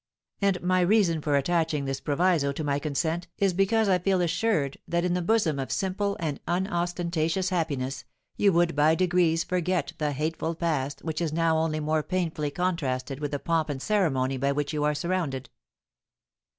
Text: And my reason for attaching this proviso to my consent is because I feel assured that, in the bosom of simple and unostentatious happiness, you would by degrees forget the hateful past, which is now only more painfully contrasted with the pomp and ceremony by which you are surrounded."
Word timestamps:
And 0.41 0.59
my 0.63 0.79
reason 0.81 1.21
for 1.21 1.35
attaching 1.35 1.85
this 1.85 1.99
proviso 2.01 2.51
to 2.53 2.63
my 2.63 2.79
consent 2.79 3.27
is 3.37 3.53
because 3.53 3.87
I 3.87 3.99
feel 3.99 4.19
assured 4.19 4.79
that, 4.87 5.05
in 5.05 5.13
the 5.13 5.21
bosom 5.21 5.59
of 5.59 5.71
simple 5.71 6.17
and 6.19 6.39
unostentatious 6.47 7.49
happiness, 7.49 8.03
you 8.35 8.51
would 8.51 8.75
by 8.75 8.95
degrees 8.95 9.43
forget 9.43 9.93
the 9.99 10.13
hateful 10.13 10.55
past, 10.55 11.03
which 11.03 11.21
is 11.21 11.31
now 11.31 11.55
only 11.55 11.79
more 11.79 12.01
painfully 12.01 12.49
contrasted 12.49 13.19
with 13.19 13.29
the 13.29 13.37
pomp 13.37 13.69
and 13.69 13.79
ceremony 13.79 14.37
by 14.37 14.51
which 14.51 14.73
you 14.73 14.83
are 14.83 14.95
surrounded." 14.95 15.51